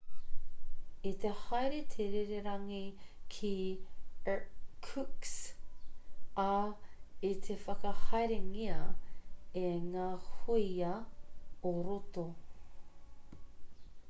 [1.07, 2.79] i te haere te rererangi
[3.33, 3.49] ki
[4.35, 6.53] irkutsk ā
[7.29, 8.77] i te whakahaerengia
[9.65, 10.95] e ngā hōia
[11.73, 12.25] ō-roto